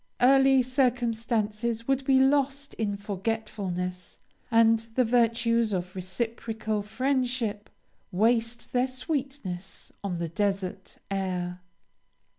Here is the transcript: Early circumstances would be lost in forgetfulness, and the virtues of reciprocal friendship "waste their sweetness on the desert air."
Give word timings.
Early 0.19 0.63
circumstances 0.63 1.87
would 1.87 2.05
be 2.05 2.19
lost 2.19 2.73
in 2.73 2.97
forgetfulness, 2.97 4.19
and 4.49 4.79
the 4.95 5.05
virtues 5.05 5.73
of 5.73 5.95
reciprocal 5.95 6.81
friendship 6.81 7.69
"waste 8.11 8.73
their 8.73 8.87
sweetness 8.87 9.91
on 10.03 10.17
the 10.17 10.29
desert 10.29 10.97
air." 11.11 11.59